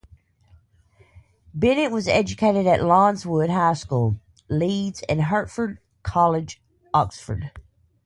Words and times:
Bennett 1.53 1.91
was 1.91 2.07
educated 2.07 2.65
at 2.65 2.79
Lawnswood 2.79 3.51
High 3.51 3.75
School, 3.75 4.19
Leeds, 4.49 5.03
and 5.07 5.25
Hertford 5.25 5.77
College, 6.01 6.59
Oxford. 6.91 7.51